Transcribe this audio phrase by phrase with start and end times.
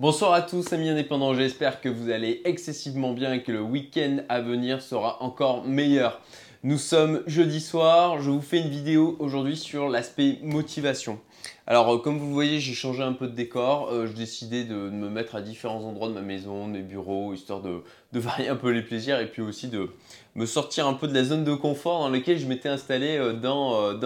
[0.00, 4.18] Bonsoir à tous amis indépendants, j'espère que vous allez excessivement bien et que le week-end
[4.28, 6.20] à venir sera encore meilleur.
[6.62, 11.18] Nous sommes jeudi soir, je vous fais une vidéo aujourd'hui sur l'aspect motivation.
[11.66, 14.76] Alors euh, comme vous voyez j'ai changé un peu de décor, euh, je décidais de,
[14.76, 18.70] me mettre à différents endroits de ma maison, mes bureaux, histoire de, varier un peu
[18.70, 19.90] les plaisirs et puis aussi de
[20.36, 23.32] me sortir un peu de la zone de confort dans laquelle je m'étais installé euh,
[23.32, 23.98] dans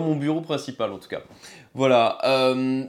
[0.00, 1.20] mon bureau principal en tout cas.
[1.74, 2.18] Voilà,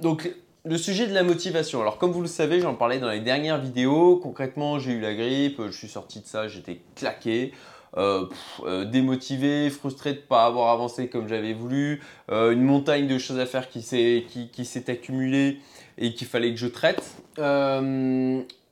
[0.02, 0.32] donc
[0.64, 1.82] le sujet de la motivation.
[1.82, 4.18] Alors comme vous le savez, j'en parlais dans les dernières vidéos.
[4.18, 7.54] Concrètement, j'ai eu la grippe, je suis sorti de ça, j'étais claqué.
[7.98, 8.26] Euh,
[8.64, 12.02] euh, démotivé, frustré de ne pas avoir avancé comme j'avais voulu,
[12.32, 15.60] euh, une montagne de choses à faire qui s'est accumulée
[15.98, 17.18] et qu'il fallait que je traite.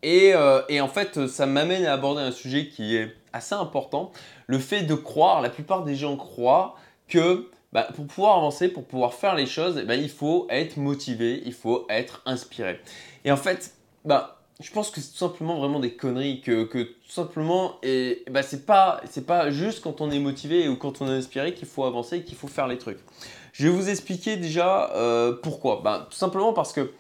[0.02, 4.12] Et, en fait, ça m'amène à aborder un sujet qui est assez important,
[4.48, 6.76] le fait de croire, la plupart des gens croient
[7.10, 10.78] que bah, pour pouvoir avancer, pour pouvoir faire les choses, eh ben, il faut être
[10.78, 12.80] motivé, il faut être inspiré.
[13.26, 13.74] Et en fait,
[14.06, 18.44] bah, je pense que c'est tout simplement vraiment des conneries que, tout simplement et bah
[18.44, 19.02] c'est pas
[19.50, 22.48] juste quand on est motivé ou quand on est inspiré qu'il faut avancer qu'il faut
[22.48, 23.00] faire les trucs.
[23.54, 25.82] Je vais vous expliquer déjà euh, pourquoi.
[25.84, 26.92] Bah, tout simplement parce que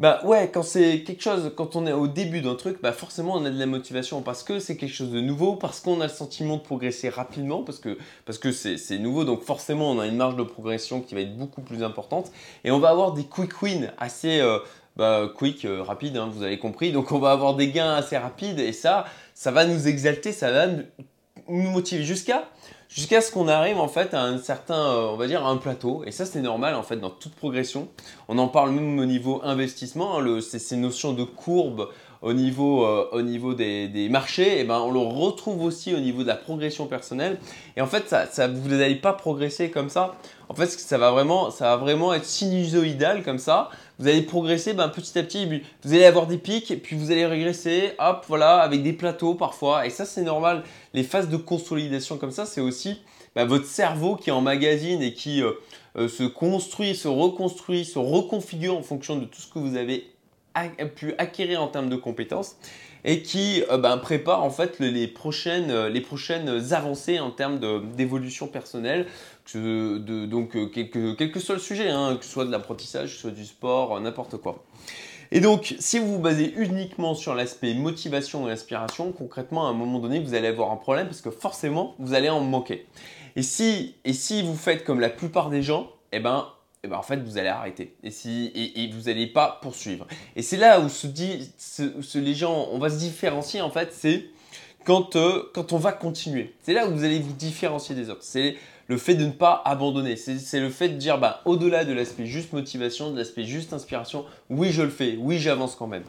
[0.00, 3.34] bah ouais, quand c'est quelque chose, quand on est au début d'un truc, bah forcément
[3.34, 6.04] on a de la motivation parce que c'est quelque chose de nouveau, parce qu'on a
[6.04, 10.06] le sentiment de progresser rapidement, parce que parce que c'est nouveau, donc forcément on a
[10.06, 12.30] une marge de progression qui va être beaucoup plus importante
[12.62, 14.60] et on va avoir des quick wins assez euh,
[14.98, 16.92] bah, quick, euh, rapide, hein, vous avez compris.
[16.92, 20.50] Donc on va avoir des gains assez rapides et ça, ça va nous exalter, ça
[20.50, 20.66] va
[21.48, 22.48] nous motiver jusqu'à
[22.88, 26.02] jusqu'à ce qu'on arrive en fait à un certain, euh, on va dire, un plateau.
[26.06, 27.88] Et ça, c'est normal en fait dans toute progression.
[28.28, 31.88] On en parle même au niveau investissement, hein, ces notions de courbe
[32.22, 36.00] au niveau, euh, au niveau des, marchés, et eh ben, on le retrouve aussi au
[36.00, 37.38] niveau de la progression personnelle.
[37.76, 40.16] Et en fait, ça, vous n'allez pas progresser comme ça.
[40.48, 43.70] En fait, ça va vraiment, ça va vraiment être sinusoïdal comme ça.
[43.98, 45.46] Vous allez progresser ben, petit à petit.
[45.84, 49.86] Vous allez avoir des pics, puis vous allez régresser, hop, voilà, avec des plateaux parfois.
[49.86, 50.64] Et ça, c'est normal.
[50.94, 53.00] Les phases de consolidation comme ça, c'est aussi
[53.34, 55.52] ben, votre cerveau qui emmagasine et qui euh,
[55.96, 60.10] euh, se construit, se reconstruit, se reconfigure en fonction de tout ce que vous avez
[60.94, 62.56] pu acquérir en termes de compétences
[63.04, 67.60] et qui euh, ben, prépare en fait les prochaines, euh, les prochaines avancées en termes
[67.94, 69.06] d'évolution personnelle,
[69.54, 70.90] de, donc euh, quel
[71.30, 74.64] que, soit le sujet, hein, que ce soit de l'apprentissage, soit du sport, n'importe quoi.
[75.30, 79.74] Et donc, si vous vous basez uniquement sur l'aspect motivation et inspiration, concrètement, à un
[79.74, 82.86] moment donné, vous allez avoir un problème parce que forcément, vous allez en manquer.
[83.36, 86.46] Et si, et si vous faites comme la plupart des gens, eh ben,
[86.78, 90.06] et eh ben en fait vous allez arrêter et, si, et, vous n'allez pas poursuivre.
[90.36, 93.92] Et c'est là où se dit, ce, les gens, on va se différencier en fait,
[93.92, 94.26] c'est
[94.84, 96.54] quand, euh, quand on va continuer.
[96.62, 98.22] C'est là où vous allez vous différencier des autres.
[98.22, 98.56] C'est
[98.86, 100.14] le fait de ne pas abandonner.
[100.16, 104.24] C'est le fait de dire, bah, au-delà de l'aspect juste motivation, de l'aspect juste inspiration,
[104.48, 106.04] oui je le fais, oui j'avance quand même.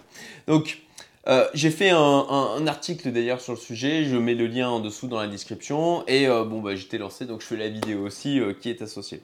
[0.45, 0.83] Donc
[1.27, 5.07] euh, j'ai fait un, article d'ailleurs sur le sujet, je mets le lien en dessous
[5.07, 8.39] dans la description et euh, bon bah j'étais lancé donc je fais la vidéo aussi
[8.39, 9.21] euh, qui est associée.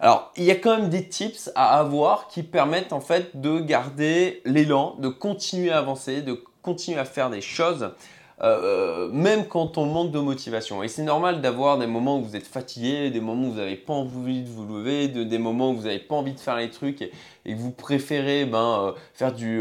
[0.00, 3.60] Alors il y a quand même des tips à avoir qui permettent en fait de
[3.60, 7.90] garder l'élan, de continuer à avancer, de continuer à faire des choses
[8.40, 10.84] même quand on manque de motivation.
[10.84, 13.74] Et c'est normal d'avoir des moments où vous êtes fatigué, des moments où vous n'avez
[13.74, 16.70] pas envie de vous lever, des moments où vous n'avez pas envie de faire les
[16.70, 17.10] trucs et,
[17.44, 19.60] que vous préférez ben, faire du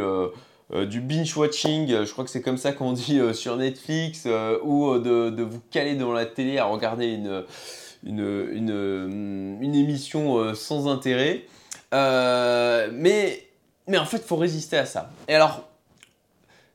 [0.73, 4.28] euh, du binge-watching, euh, je crois que c'est comme ça qu'on dit euh, sur Netflix,
[4.63, 7.45] ou de, vous caler devant la télé à regarder une,
[8.03, 11.45] une, une, émission sans intérêt.
[11.91, 13.47] mais,
[13.88, 15.09] mais en fait, il faut résister à ça.
[15.29, 15.63] Et alors,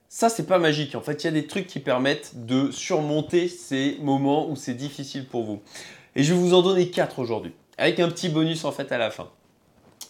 [0.08, 0.94] ça, c'est pas magique.
[0.94, 4.74] En fait, il y a des trucs qui permettent de surmonter ces moments où c'est
[4.74, 5.62] difficile pour vous.
[6.16, 8.98] Et je vais vous en donner quatre aujourd'hui, avec un petit bonus en fait à
[8.98, 9.28] la fin.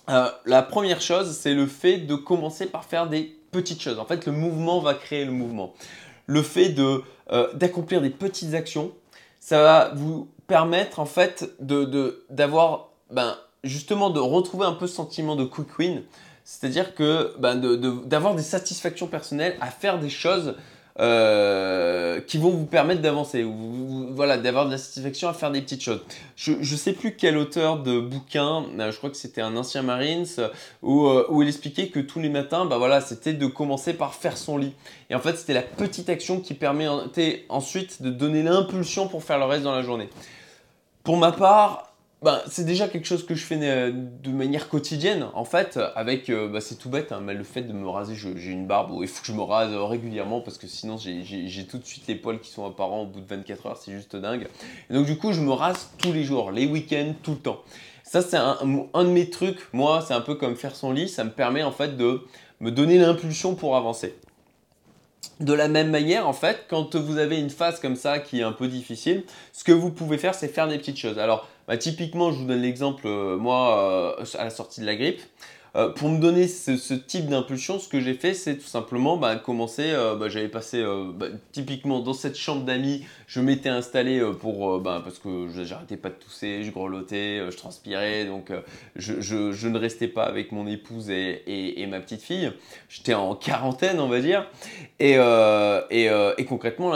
[0.08, 4.00] la première chose, c'est le fait de commencer par faire des petites choses.
[4.00, 5.74] En fait, le mouvement va créer le mouvement.
[6.26, 8.90] Le fait euh, d'accomplir des petites actions,
[9.38, 14.94] ça va vous permettre en fait de d'avoir ben, justement de retrouver un peu ce
[14.94, 16.02] sentiment de quick win,
[16.44, 17.56] c'est-à-dire que ben,
[18.04, 20.56] d'avoir des satisfactions personnelles à faire des choses
[21.00, 23.46] euh, qui vont vous permettre d'avancer,
[24.10, 26.02] voilà, d'avoir de la satisfaction à faire des petites choses.
[26.36, 29.80] Je ne sais plus quel auteur de bouquin, euh, je crois que c'était un ancien
[29.80, 30.26] Marines,
[30.82, 34.14] où, euh, où, il expliquait que tous les matins, bah voilà, c'était de commencer par
[34.14, 34.74] faire son lit.
[35.08, 39.38] Et en fait, c'était la petite action qui permettait ensuite de donner l'impulsion pour faire
[39.38, 40.10] le reste dans la journée.
[41.04, 41.91] Pour ma part,
[42.22, 46.30] ben, c'est déjà quelque chose que je fais euh, de manière quotidienne, en fait, avec,
[46.30, 48.92] euh, bah, c'est tout bête, hein, mais le fait de me raser, j'ai une barbe
[49.00, 52.14] il faut que je me rase régulièrement parce que sinon j'ai tout de suite les
[52.14, 54.46] poils qui sont apparents au bout de 24 heures, c'est juste dingue.
[54.90, 57.62] Et donc du coup, je me rase tous les jours, les week-ends, tout le temps.
[58.04, 59.72] Ça, c'est un, de mes trucs.
[59.72, 61.08] Moi, c'est un peu comme faire son lit.
[61.08, 62.20] Ça me permet en fait de
[62.60, 64.14] me donner l'impulsion pour avancer.
[65.42, 68.44] De la même manière, en fait, quand vous avez une phase comme ça qui est
[68.44, 71.18] un peu difficile, ce que vous pouvez faire, c'est faire des petites choses.
[71.18, 74.94] Alors, bah, typiquement, je vous donne l'exemple, euh, moi, euh, à la sortie de la
[74.94, 75.20] grippe,
[75.74, 79.36] euh, pour me donner ce, type d'impulsion, ce que j'ai fait, c'est tout simplement bah,
[79.36, 79.86] commencer.
[79.86, 80.84] Euh, bah, j'avais passé
[81.14, 86.10] bah, typiquement dans cette chambre d'amis, je m'étais installé euh, pour parce que j'arrêtais pas
[86.10, 88.52] de tousser, je grelottais, je transpirais, donc
[88.96, 92.52] je, ne restais pas avec mon épouse et, ma petite fille.
[92.88, 94.46] J'étais en quarantaine, on va dire,
[95.00, 95.16] et,
[96.48, 96.92] concrètement,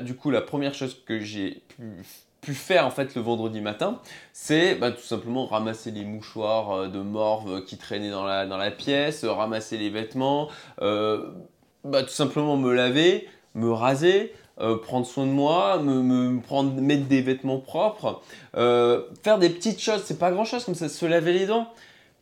[0.00, 2.04] du coup, la première chose que j'ai pu
[2.42, 4.00] pu faire en fait le vendredi matin,
[4.32, 9.24] c'est bah, tout simplement ramasser les mouchoirs euh, de morve qui traînaient dans la, pièce,
[9.24, 10.50] ramasser les vêtements,
[10.82, 11.30] euh,
[11.84, 17.06] bah, tout simplement me laver, me raser, euh, prendre soin de moi, me, prendre, mettre
[17.06, 18.20] des vêtements propres,
[18.52, 21.68] faire des petites choses, c'est pas grand chose comme ça, se laver les dents.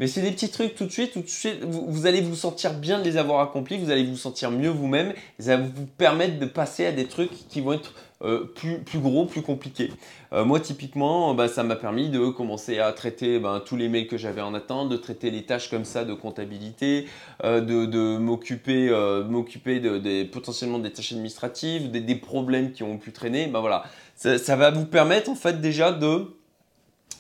[0.00, 2.72] Mais c'est des petits trucs tout de suite, tout de suite, vous, allez vous sentir
[2.72, 6.38] bien de les avoir accomplis, vous allez vous sentir mieux vous-même, ça va vous permettre
[6.38, 7.92] de passer à des trucs qui vont être
[8.22, 9.92] euh, plus, plus gros, plus compliqué.
[10.32, 14.06] Euh, moi, typiquement, bah, ça m'a permis de commencer à traiter ben, tous les mails
[14.06, 17.06] que j'avais en attente, de traiter les tâches comme ça de comptabilité,
[17.44, 18.88] euh, de, de m'occuper
[19.28, 23.48] m'occuper de, potentiellement des tâches administratives, des, des, problèmes qui ont pu traîner.
[23.48, 23.84] Ben, voilà.
[24.16, 26.24] ça, ça, va vous permettre en fait déjà de,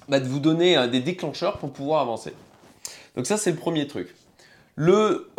[0.08, 2.32] bah, de vous donner des déclencheurs pour pouvoir avancer.
[3.16, 4.14] Donc ça, c'est le premier truc.
[4.76, 5.30] Le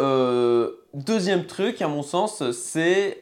[0.93, 3.19] deuxième truc, à mon sens, c'est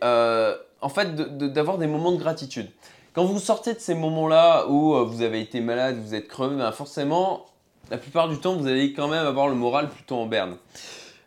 [0.82, 2.70] en fait, d'avoir des moments de gratitude.
[3.14, 6.56] Quand vous sortez de ces moments-là où euh, vous avez été malade, vous êtes crevé,
[6.56, 7.48] ben forcément,
[7.90, 10.58] la plupart du temps, vous allez quand même avoir le moral plutôt en berne.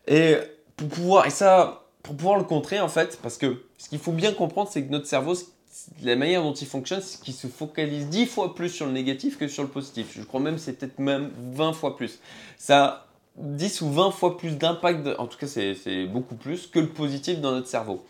[0.07, 0.37] Et
[0.77, 4.13] pour pouvoir, et ça, pour pouvoir le contrer, en fait, parce que ce qu'il faut
[4.13, 5.35] bien comprendre, c'est que notre cerveau,
[6.03, 9.37] la manière dont il fonctionne, c'est qu'il se focalise 10 fois plus sur le négatif
[9.37, 10.13] que sur le positif.
[10.17, 12.21] Je crois même c'est peut-être même 20 fois plus.
[12.59, 13.07] Ça
[13.37, 17.41] 10 ou 20 fois plus d'impact, en tout cas c'est beaucoup plus, que le positif
[17.41, 18.05] dans notre cerveau.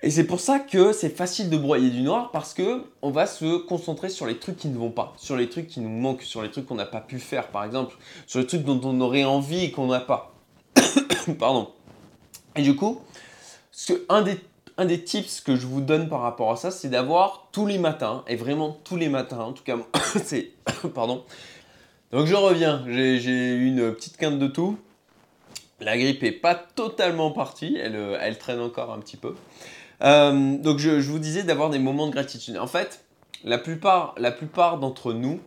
[0.00, 3.26] Et c'est pour ça que c'est facile de broyer du noir parce que on va
[3.26, 6.22] se concentrer sur les trucs qui ne vont pas, sur les trucs qui nous manquent,
[6.22, 7.96] sur les trucs qu'on n'a pas pu faire par exemple,
[8.26, 10.34] sur les trucs dont on aurait envie et qu'on n'a pas.
[11.38, 11.70] Pardon.
[12.54, 13.00] Et du coup,
[14.08, 14.38] un, des,
[14.76, 17.78] un des tips que je vous donne par rapport à ça, c'est d'avoir tous les
[17.78, 19.76] matins, et vraiment tous les matins, en tout cas,
[20.24, 20.52] c'est.
[20.94, 21.24] Pardon.
[22.12, 24.78] Donc je reviens, j'ai une petite quinte de tout.
[25.80, 29.34] La grippe est pas totalement partie, elle, elle traîne encore un petit peu.
[30.02, 32.56] Euh, donc je, vous disais d'avoir des moments de gratitude.
[32.56, 33.04] En fait,
[33.44, 35.40] la plupart, la plupart d'entre nous,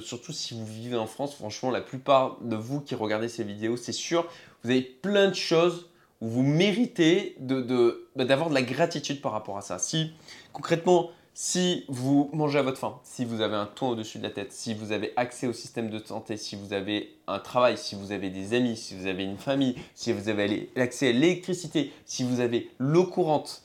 [0.00, 3.76] surtout si vous vivez en France, franchement, la plupart de vous qui regardez ces vidéos,
[3.76, 4.26] c'est sûr,
[4.64, 5.88] vous avez plein de choses
[6.20, 9.78] où vous méritez bah, d'avoir de, la gratitude par rapport à ça.
[9.78, 10.12] Si
[10.52, 14.30] concrètement, si vous mangez à votre faim, si vous avez un toit au-dessus de la
[14.30, 17.94] tête, si vous avez accès au système de santé, si vous avez un travail, si
[17.94, 21.92] vous avez des amis, si vous avez une famille, si vous avez accès à l'électricité,
[22.06, 23.64] si vous avez l'eau courante,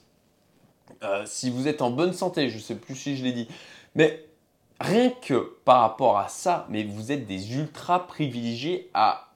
[1.03, 3.47] euh, si vous êtes en bonne santé, je ne sais plus si je l'ai dit,
[3.95, 4.25] mais
[4.81, 9.29] rien que par rapport à ça, mais vous êtes des ultra privilégiés à,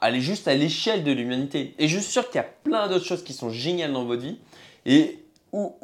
[0.00, 1.74] aller juste à l'échelle de l'humanité.
[1.78, 4.22] Et je suis sûr qu'il y a plein d'autres choses qui sont géniales dans votre
[4.22, 4.38] vie
[4.86, 5.21] et
[5.52, 5.74] où,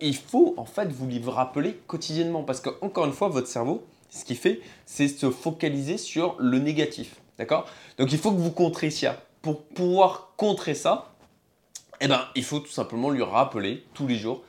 [0.00, 4.24] il faut en fait vous les rappeler quotidiennement parce qu'encore une fois, votre cerveau, ce
[4.24, 7.16] qu'il fait, c'est se focaliser sur le négatif.
[7.38, 7.66] D'accord?
[7.98, 9.22] Donc il faut que vous contrez ça.
[9.42, 11.14] Pour pouvoir contrer ça,
[12.00, 14.42] eh ben, il faut tout simplement lui rappeler tous les jours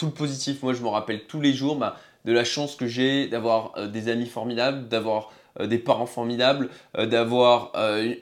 [0.00, 0.62] tout le positif.
[0.62, 3.86] Moi, je me rappelle tous les jours bah, de la chance que j'ai d'avoir euh,
[3.86, 7.72] des amis formidables, d'avoir euh, des parents formidables, euh, d'avoir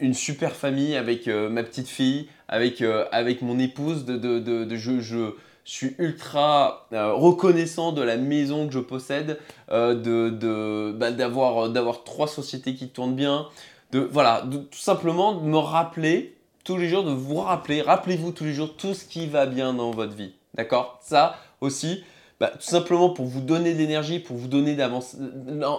[0.01, 4.05] une super famille avec ma petite fille, avec, avec mon épouse.
[4.05, 5.35] De, de, de, je,
[5.73, 9.39] suis ultra reconnaissant de la maison que je possède,
[9.71, 13.47] de, bah, d'avoir, d'avoir trois sociétés qui tournent bien.
[13.93, 18.45] De, voilà, tout simplement de me rappeler tous les jours, de vous rappeler, rappelez-vous tous
[18.45, 20.33] les jours tout ce qui va bien dans votre vie.
[20.55, 20.99] D'accord?
[21.03, 22.05] Ça, aussi,
[22.41, 24.77] bah, tout simplement pour vous donner de l'énergie, pour vous donner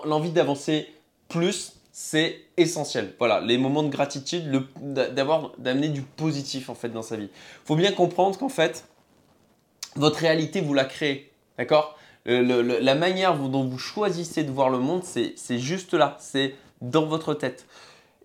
[0.06, 0.88] l'envie d'avancer
[1.28, 3.14] plus, c'est essentiel.
[3.20, 7.30] Voilà, les moments de gratitude, d'avoir, d'amener du positif en fait dans sa vie.
[7.32, 8.86] Il faut bien comprendre qu'en fait,
[10.00, 11.32] votre réalité, vous la créez.
[11.58, 11.98] D'accord?
[12.26, 16.18] La manière dont vous choisissez de voir le monde, c'est juste là.
[16.20, 17.66] C'est dans votre tête.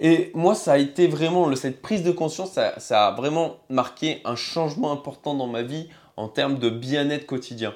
[0.01, 4.21] Et moi, ça a été vraiment, cette prise de conscience, ça, ça, a vraiment marqué
[4.25, 7.75] un changement important dans ma vie en termes de bien-être quotidien.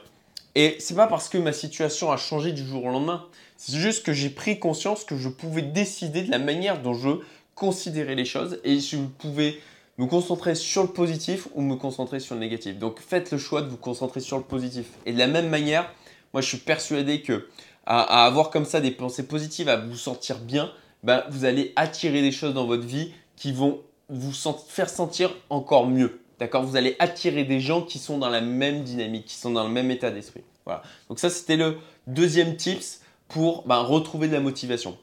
[0.54, 3.26] Et c'est pas parce que ma situation a changé du jour au lendemain,
[3.56, 7.10] c'est juste que j'ai pris conscience que je pouvais décider de la manière dont je
[7.54, 9.58] considérais les choses et je pouvais
[9.98, 12.78] me concentrer sur le positif ou me concentrer sur le négatif.
[12.78, 14.86] Donc faites le choix de vous concentrer sur le positif.
[15.06, 15.92] Et de la même manière,
[16.32, 17.48] moi je suis persuadé que
[17.84, 20.70] avoir comme ça des pensées positives, à vous sentir bien,
[21.02, 24.32] ben, vous allez attirer des choses dans votre vie qui vont vous
[24.68, 26.20] faire sentir encore mieux.
[26.38, 26.64] D'accord?
[26.64, 29.70] Vous allez attirer des gens qui sont dans la même dynamique, qui sont dans le
[29.70, 30.42] même état d'esprit.
[30.64, 30.82] Voilà.
[31.08, 34.98] Donc ça, c'était le deuxième tips pour ben, retrouver de la motivation.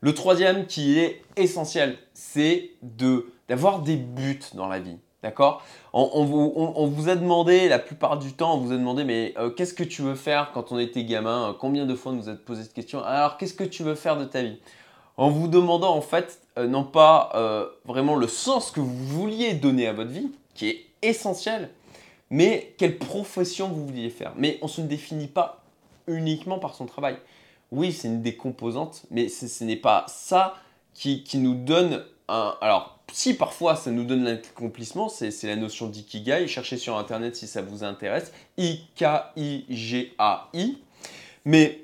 [0.00, 2.70] Le troisième qui est essentiel, c'est
[3.48, 4.98] d'avoir des buts dans la vie.
[5.22, 5.62] D'accord?
[5.92, 9.74] On, vous, a demandé, la plupart du temps, on vous a demandé, mais euh, qu'est-ce
[9.74, 11.56] que tu veux faire quand on était gamin?
[11.58, 13.02] Combien de fois on vous a posé cette question?
[13.02, 14.58] Alors, qu'est-ce que tu veux faire de ta vie?
[15.16, 19.54] En vous demandant, en fait, euh, non pas euh, vraiment le sens que vous vouliez
[19.54, 21.70] donner à votre vie, qui est essentiel,
[22.30, 24.32] mais quelle profession vous vouliez faire.
[24.36, 25.62] Mais on ne se définit pas
[26.06, 27.16] uniquement par son travail.
[27.72, 30.54] Oui, c'est une des composantes, mais ce n'est pas ça
[30.96, 32.56] qui, qui nous donne un...
[32.60, 36.48] Alors, si parfois ça nous donne l'accomplissement, c'est la notion d'ikigai.
[36.48, 38.32] Cherchez sur internet si ça vous intéresse.
[38.58, 39.58] I-K-I-G-A-I.
[41.44, 41.82] Mais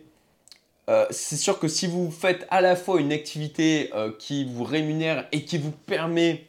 [0.89, 4.65] euh, c'est sûr que si vous faites à la fois une activité euh, qui vous
[4.65, 6.47] rémunère et qui vous permet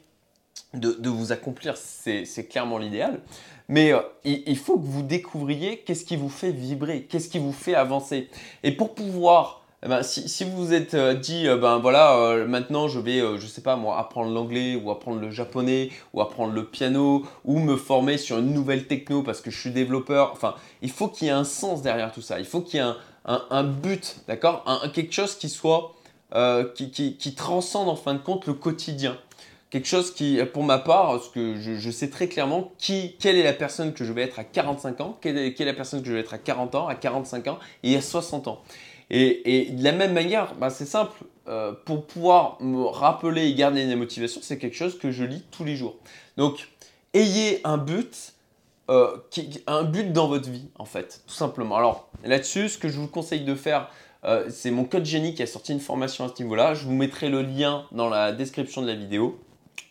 [0.74, 3.22] de, vous accomplir, c'est clairement l'idéal.
[3.70, 7.54] Mais euh, il, faut que vous découvriez qu'est-ce qui vous fait vibrer, qu'est-ce qui vous
[7.54, 8.30] fait avancer.
[8.64, 12.16] Et pour pouvoir eh ben, si, si, vous vous êtes euh, dit, euh, ben voilà,
[12.16, 16.22] euh, maintenant je vais, je sais pas moi, apprendre l'anglais ou apprendre le japonais ou
[16.22, 20.32] apprendre le piano ou me former sur une nouvelle techno parce que je suis développeur,
[20.32, 22.40] enfin, il faut qu'il y ait un sens derrière tout ça.
[22.40, 22.86] Il faut qu'il y ait
[23.26, 24.64] un, un, but, d'accord?
[24.94, 25.94] Quelque chose qui soit,
[26.76, 29.18] qui, qui, transcende en fin de compte le quotidien.
[29.70, 33.44] Quelque chose qui, pour ma part, parce que je, sais très clairement qui, quelle est
[33.44, 36.08] la personne que je vais être à 45 ans, quelle quelle est la personne que
[36.08, 38.62] je vais être à 40 ans, à 45 ans et à 60 ans?
[39.16, 43.86] Et, de la même manière, bah, c'est simple, euh, pour pouvoir me rappeler et garder
[43.86, 45.96] la motivation, c'est quelque chose que je lis tous les jours.
[46.36, 46.68] Donc,
[47.14, 48.34] ayez un but,
[48.90, 49.18] euh,
[49.68, 51.76] un but dans votre vie, en fait, tout simplement.
[51.78, 53.88] Alors, là-dessus, ce que je vous conseille de faire,
[54.26, 56.74] euh, c'est mon code génie qui a sorti une formation à ce niveau-là.
[56.74, 59.38] Je vous mettrai le lien dans la description de la vidéo.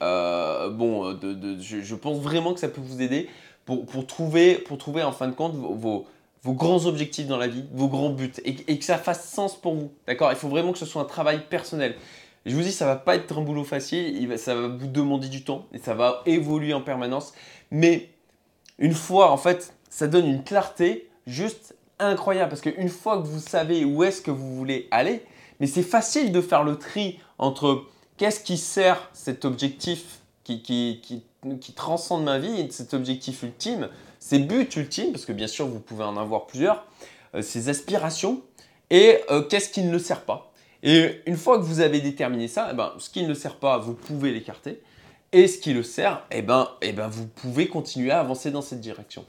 [0.00, 1.16] bon,
[1.60, 3.28] je, pense vraiment que ça peut vous aider
[3.66, 6.06] pour, trouver, pour trouver en fin de compte vos
[6.44, 9.92] grands objectifs dans la vie, vos grands buts, et, que ça fasse sens pour vous.
[10.06, 10.32] D'accord?
[10.32, 11.94] Il faut vraiment que ce soit un travail personnel.
[12.44, 15.44] Je vous dis, ça va pas être un boulot facile, ça va vous demander du
[15.44, 17.32] temps et ça va évoluer en permanence.
[17.70, 18.10] Mais
[18.78, 23.38] une fois, en fait, ça donne une clarté juste incroyable parce qu'une fois que vous
[23.38, 25.24] savez où est-ce que vous voulez aller,
[25.60, 27.84] mais c'est facile de faire le tri entre
[28.16, 33.88] qu'est-ce qui sert cet objectif qui, qui transcende ma vie, cet objectif ultime,
[34.22, 36.86] ses buts ultimes, parce que bien sûr vous pouvez en avoir plusieurs,
[37.34, 38.40] euh, ses aspirations,
[38.88, 40.52] et euh, qu'est-ce qui ne le sert pas.
[40.84, 43.56] Et une fois que vous avez déterminé ça, eh ben, ce qui ne le sert
[43.56, 44.80] pas, vous pouvez l'écarter,
[45.32, 48.62] et ce qui le sert, eh ben, eh ben, vous pouvez continuer à avancer dans
[48.62, 49.24] cette direction.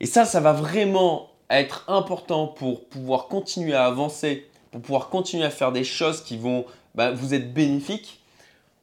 [0.00, 5.44] Et ça, ça va vraiment être important pour pouvoir continuer à avancer, pour pouvoir continuer
[5.44, 8.22] à faire des choses qui vont ben, vous être bénéfiques,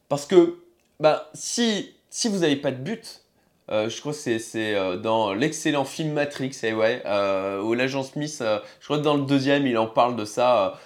[0.09, 0.59] parce que
[0.99, 3.24] ben, si, si vous n'avez pas de but,
[3.71, 8.03] euh, je crois que c'est euh, dans l'excellent film Matrix, et ouais, euh, où l'agent
[8.03, 8.43] Smith,
[8.79, 10.79] je crois que dans le deuxième, il en parle de ça,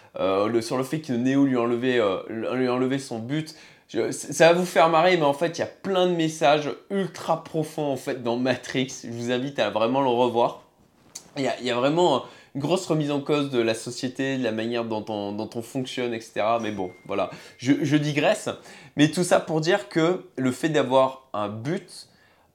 [0.62, 3.54] sur le fait que Neo lui a enlevé, lui son but.
[4.12, 7.44] ça va vous faire marrer, mais en fait, il y a plein de messages ultra
[7.44, 8.94] profonds en fait dans Matrix.
[9.04, 10.64] Je vous invite à vraiment le revoir.
[11.38, 12.24] Il y a, il y a vraiment
[12.56, 15.62] une grosse remise en cause de la société, de la manière dont on, dont on
[15.62, 16.42] fonctionne, etc.
[16.62, 18.50] Mais bon, voilà, je digresse.
[18.96, 22.09] Mais tout ça pour dire que le fait d'avoir un but,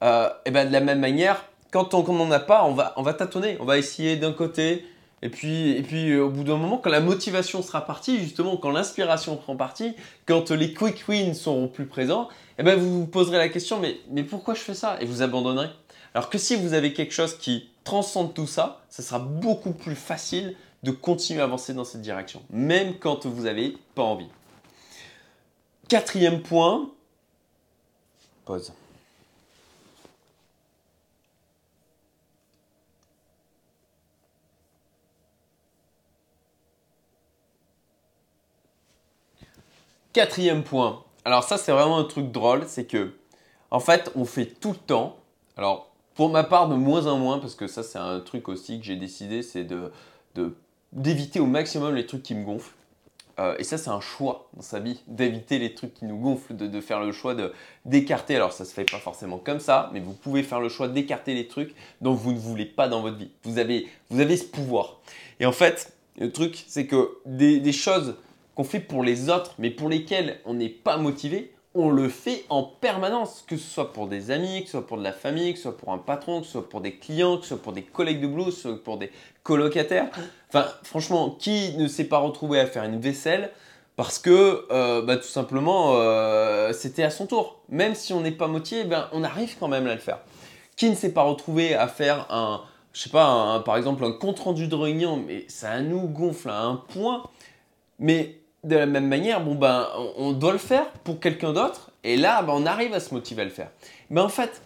[0.04, 3.02] euh, et ben de la même manière, quand on n'en a pas, on va, on
[3.02, 4.86] va tâtonner, on va essayer d'un côté,
[5.22, 8.56] et puis, et puis euh, au bout d'un moment, quand la motivation sera partie, justement,
[8.58, 9.96] quand l'inspiration prend partie,
[10.26, 13.96] quand les quick wins seront plus présents, et ben vous vous poserez la question, mais,
[14.10, 15.70] mais pourquoi je fais ça Et vous abandonnerez?
[16.12, 19.96] Alors que si vous avez quelque chose qui transcende tout ça, ça sera beaucoup plus
[19.96, 24.28] facile de continuer à avancer dans cette direction, même quand vous n'avez pas envie.
[25.88, 26.90] Quatrième point,
[28.44, 28.72] pause.
[40.14, 41.02] Quatrième point.
[41.24, 43.14] Alors ça, c'est vraiment un truc drôle, c'est que,
[43.72, 45.16] en fait, on fait tout le temps.
[45.56, 48.78] Alors, pour ma part, de moins en moins, parce que ça, c'est un truc aussi
[48.78, 49.90] que j'ai décidé, c'est de
[50.92, 52.76] d'éviter au maximum les trucs qui me gonflent.
[53.40, 56.54] Euh, et ça, c'est un choix dans sa vie, d'éviter les trucs qui nous gonflent,
[56.54, 57.34] de, faire le choix
[57.84, 58.36] d'écarter.
[58.36, 61.34] Alors, ça se fait pas forcément comme ça, mais vous pouvez faire le choix d'écarter
[61.34, 63.32] les trucs dont vous ne voulez pas dans votre vie.
[63.42, 65.00] Vous avez, vous avez ce pouvoir.
[65.40, 68.14] Et en fait, le truc, c'est que des choses
[68.54, 72.44] qu'on fait pour les autres, mais pour lesquels on n'est pas motivé, on le fait
[72.50, 75.52] en permanence, que ce soit pour des amis, que ce soit pour de la famille,
[75.52, 77.62] que ce soit pour un patron, que ce soit pour des clients, que ce soit
[77.62, 79.10] pour des collègues de boulot, que ce soit pour des
[79.42, 80.08] colocataires.
[80.48, 83.50] Enfin, franchement, qui ne s'est pas retrouvé à faire une vaisselle
[83.96, 87.60] parce que euh, bah, tout simplement euh, c'était à son tour.
[87.68, 90.18] Même si on n'est pas motivé, ben, on arrive quand même à le faire.
[90.76, 94.38] Qui ne s'est pas retrouvé à faire un, je sais pas, par exemple un compte
[94.40, 97.24] rendu de réunion, mais ça nous gonfle à un point.
[97.98, 102.16] Mais de la même manière, bon ben, on, doit le faire pour quelqu'un d'autre, et
[102.16, 103.70] là, ben, on arrive à se motiver à le faire.
[104.10, 104.62] Mais en fait,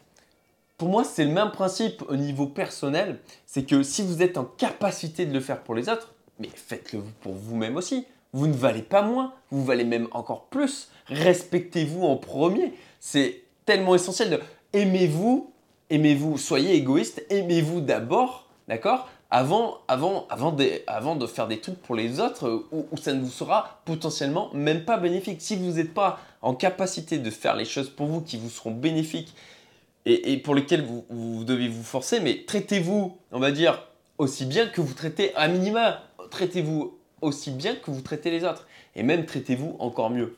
[0.76, 4.44] pour moi, c'est le même principe au niveau personnel, c'est que si vous êtes en
[4.44, 8.06] capacité de le faire pour les autres, mais faites-le pour vous-même aussi.
[8.32, 10.90] Vous ne valez pas moins, vous valez même encore plus.
[11.06, 12.74] Respectez-vous en premier.
[13.00, 14.40] C'est tellement essentiel de
[14.72, 15.50] aimez-vous,
[15.90, 19.08] aimez-vous, soyez égoïste, aimez-vous d'abord, d'accord?
[19.30, 20.52] Avant, avant, avant,
[21.16, 24.96] de faire des trucs pour les autres où, ça ne vous sera potentiellement même pas
[24.96, 25.42] bénéfique.
[25.42, 28.70] Si vous n'êtes pas en capacité de faire les choses pour vous qui vous seront
[28.70, 29.34] bénéfiques
[30.06, 33.82] et, pour lesquelles vous, vous, devez vous forcer, mais traitez-vous, on va dire,
[34.16, 36.02] aussi bien que vous traitez à minima.
[36.30, 38.66] Traitez-vous aussi bien que vous traitez les autres.
[38.96, 40.36] Et même traitez-vous encore mieux.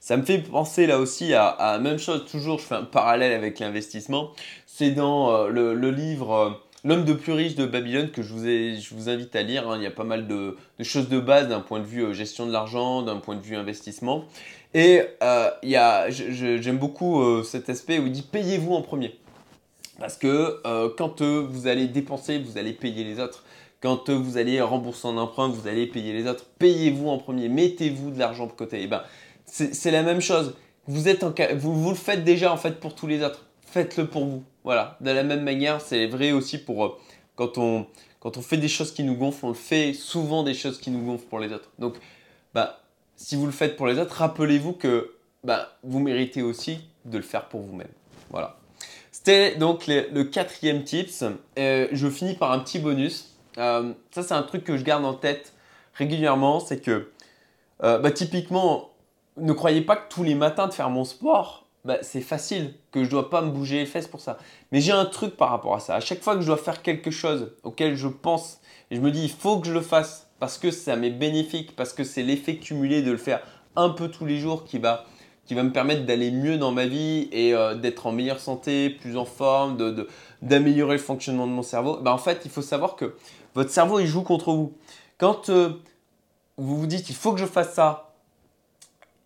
[0.00, 3.32] Ça me fait penser là aussi à, la même chose, toujours je fais un parallèle
[3.32, 4.30] avec l'investissement.
[4.66, 6.50] C'est dans euh, le, livre euh,
[6.86, 9.68] L'homme de plus riche de Babylone que je vous, ai, je vous invite à lire.
[9.68, 9.76] Hein.
[9.76, 12.46] Il y a pas mal de, choses de base d'un point de vue euh, gestion
[12.46, 14.24] de l'argent, d'un point de vue investissement.
[14.72, 15.02] Et
[15.62, 19.18] j'aime beaucoup cet aspect où il dit payez-vous en premier.
[19.98, 20.60] Parce que
[20.98, 23.42] quand vous allez dépenser, vous allez payer les autres.
[23.80, 26.44] Quand vous allez rembourser un emprunt, vous allez payer les autres.
[26.58, 28.80] Payez-vous en premier, mettez-vous de l'argent de côté.
[28.80, 29.02] Et eh ben,
[29.46, 30.54] c'est la même chose.
[30.86, 33.45] Vous, êtes en, vous, vous, le faites déjà en fait pour tous les autres.
[33.76, 34.42] Faites-le pour vous.
[34.64, 34.96] Voilà.
[35.02, 36.98] De la même manière, c'est vrai aussi pour euh,
[37.34, 37.86] quand, on,
[38.20, 40.90] quand on fait des choses qui nous gonflent, on le fait souvent des choses qui
[40.90, 41.68] nous gonflent pour les autres.
[41.78, 41.96] Donc,
[42.54, 42.80] bah,
[43.16, 45.12] si vous le faites pour les autres, rappelez-vous que
[45.44, 47.90] bah, vous méritez aussi de le faire pour vous-même.
[48.30, 48.56] Voilà.
[49.12, 51.24] C'était donc le, quatrième tips.
[51.58, 53.36] Je finis par un petit bonus.
[53.58, 55.52] Euh, ça, c'est un truc que je garde en tête
[55.92, 57.10] régulièrement, c'est que
[57.82, 58.88] euh, bah, typiquement,
[59.36, 63.00] ne croyez pas que tous les matins de faire mon sport, bah, c'est facile, que
[63.00, 64.38] je ne dois pas me bouger les fesses pour ça.
[64.72, 65.94] Mais j'ai un truc par rapport à ça.
[65.94, 69.12] À chaque fois que je dois faire quelque chose auquel je pense, et je me
[69.12, 72.24] dis, il faut que je le fasse parce que ça m'est bénéfique, parce que c'est
[72.24, 73.40] l'effet cumulé de le faire
[73.76, 75.04] un peu tous les jours qui va,
[75.46, 78.90] qui va me permettre d'aller mieux dans ma vie et euh, d'être en meilleure santé,
[78.90, 79.78] plus en forme,
[80.42, 81.98] d'améliorer le fonctionnement de mon cerveau.
[82.02, 83.14] Bah, en fait, il faut savoir que
[83.54, 84.76] votre cerveau, il joue contre vous.
[85.18, 85.70] Quand euh,
[86.56, 88.05] vous vous dites, il faut que je fasse ça,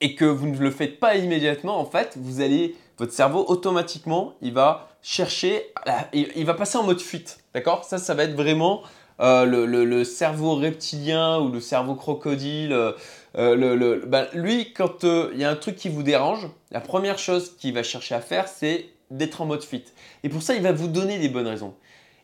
[0.00, 4.34] et que vous ne le faites pas immédiatement, en fait, vous allez, votre cerveau, automatiquement,
[4.40, 5.72] il va chercher,
[6.12, 7.40] il, va passer en mode fuite.
[7.54, 7.84] D'accord?
[7.84, 8.82] Ça, ça va être vraiment
[9.20, 12.72] euh, le, cerveau reptilien ou le cerveau crocodile.
[12.72, 17.56] Euh, ben, lui, quand il y a un truc qui vous dérange, la première chose
[17.56, 19.92] qu'il va chercher à faire, c'est d'être en mode fuite.
[20.22, 21.74] Et pour ça, il va vous donner des bonnes raisons.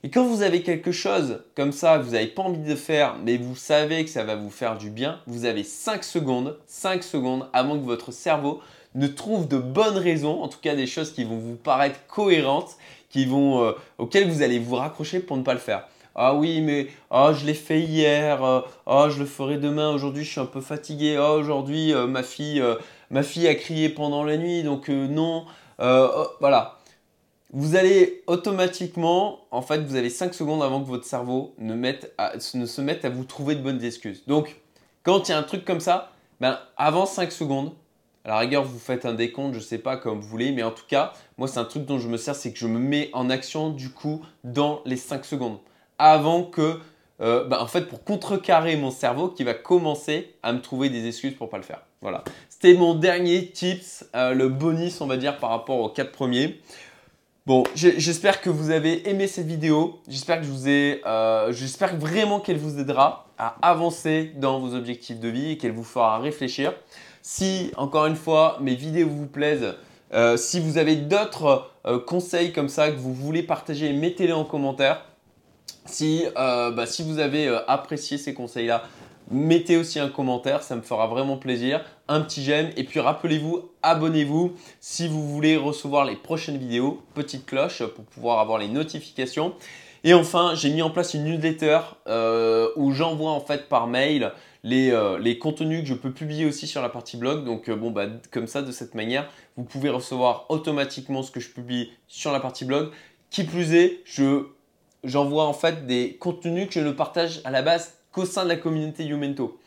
[0.07, 3.37] Et quand vous avez quelque chose comme ça vous n'avez pas envie de faire, mais
[3.39, 7.49] vous savez que ça va vous faire du bien, vous avez 5 secondes, 5 secondes
[7.53, 8.61] avant que votre cerveau
[8.95, 12.77] ne trouve de bonnes raisons, en tout cas des choses qui vont vous paraître cohérentes,
[13.11, 15.89] qui vont, euh, auxquelles vous allez vous raccrocher pour ne pas le faire.
[16.15, 20.31] Ah oui, mais oh, je l'ai fait hier, oh, je le ferai demain, aujourd'hui je
[20.31, 22.63] suis un peu fatigué, oh, aujourd'hui euh, ma, fille,
[23.11, 25.47] ma fille a crié pendant la nuit, donc non.
[25.81, 26.76] Oh, voilà,
[27.57, 31.73] vous allez automatiquement, en fait, vous avez 5 secondes avant que votre cerveau ne,
[32.35, 34.25] se mette à vous trouver de bonnes excuses.
[34.27, 34.61] Donc,
[35.05, 37.73] quand il y a un truc comme ça, ben, avant 5 secondes,
[38.27, 40.63] à la rigueur, vous faites un décompte, je ne sais pas comme vous voulez, mais
[40.63, 42.79] en tout cas, moi, c'est un truc dont je me sers, c'est que je me
[42.79, 45.57] mets en action du coup dans les 5 secondes.
[45.99, 46.79] Avant que,
[47.23, 51.07] euh, ben, en fait, pour contrecarrer mon cerveau qui va commencer à me trouver des
[51.07, 51.81] excuses pour ne pas le faire.
[52.03, 52.23] Voilà.
[52.51, 56.61] C'était mon dernier tips, euh, le bonus, on va dire, par rapport aux 4 premiers.
[57.47, 60.01] Bon, j'espère que vous avez aimé cette vidéo.
[60.09, 65.71] Euh, j'espère vraiment qu'elle vous aidera à avancer dans vos objectifs de vie et qu'elle
[65.71, 66.75] vous fera réfléchir.
[67.23, 69.77] Si, encore une fois, mes vidéos vous plaisent,
[70.13, 74.45] euh, si vous avez d'autres euh, conseils comme ça que vous voulez partager, mettez-les en
[74.45, 75.05] commentaire.
[75.85, 78.83] Si, bah, si vous avez apprécié ces conseils-là,
[79.31, 83.71] mettez aussi un commentaire, ça me fera vraiment plaisir, un petit j'aime et puis rappelez-vous,
[83.83, 89.55] abonnez-vous si vous voulez recevoir les prochaines vidéos, petite cloche pour pouvoir avoir les notifications.
[90.05, 94.33] Et enfin, j'ai mis en place une newsletter euh, où j'envoie en fait par mail
[94.63, 97.45] les, euh, les, contenus que je peux publier aussi sur la partie blog.
[97.45, 101.41] Donc euh, bon, bah, comme ça, de cette manière, vous pouvez recevoir automatiquement ce que
[101.41, 102.91] je publie sur la partie blog.
[103.31, 104.05] Qui plus est,
[105.03, 108.49] j'envoie en fait des contenus que je ne partage à la base au sein de
[108.49, 109.59] la communauté Youmento.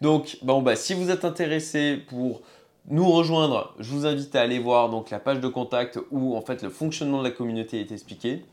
[0.00, 2.42] Donc, bon, bah, si vous êtes intéressé pour
[2.88, 6.40] nous rejoindre, je vous invite à aller voir donc, la page de contact où en
[6.40, 8.44] fait le fonctionnement de la communauté est expliqué.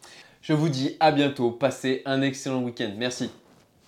[0.41, 2.91] Je vous dis à bientôt, passez un excellent week-end.
[2.97, 3.29] Merci.